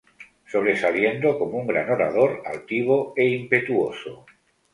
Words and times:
Sobresaliendo 0.47 1.37
como 1.37 1.59
un 1.59 1.67
gran 1.67 1.87
orador 1.91 2.41
altivo 2.43 3.13
e 3.15 3.25
impetuoso. 3.29 4.25